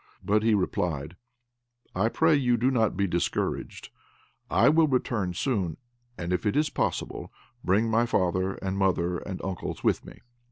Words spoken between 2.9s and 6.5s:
be discouraged; I will return soon, and if